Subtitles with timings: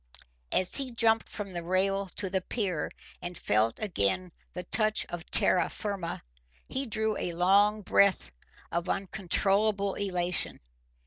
[0.51, 2.89] As he jumped from the rail to the pier
[3.21, 6.23] and felt again the touch of terra firma
[6.67, 8.31] he drew a long breath
[8.71, 10.59] of uncontrollable elation.